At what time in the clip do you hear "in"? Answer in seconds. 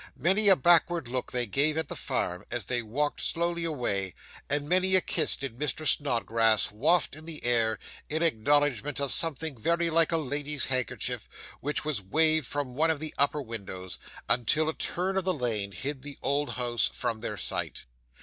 7.15-7.27, 8.09-8.23